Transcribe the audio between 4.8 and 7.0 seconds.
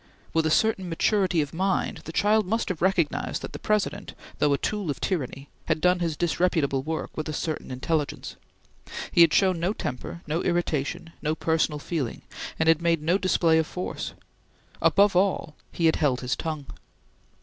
of tyranny, had done his disreputable